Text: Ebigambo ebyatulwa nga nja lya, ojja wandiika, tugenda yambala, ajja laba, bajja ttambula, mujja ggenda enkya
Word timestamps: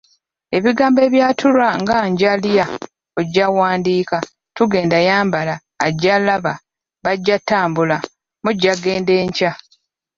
Ebigambo 0.57 0.99
ebyatulwa 1.07 1.67
nga 1.81 1.97
nja 2.11 2.33
lya, 2.43 2.65
ojja 3.19 3.45
wandiika, 3.57 4.17
tugenda 4.55 4.97
yambala, 5.07 5.55
ajja 5.85 6.15
laba, 6.27 6.53
bajja 7.03 7.35
ttambula, 7.41 7.97
mujja 8.43 8.73
ggenda 8.77 9.13
enkya 9.23 9.51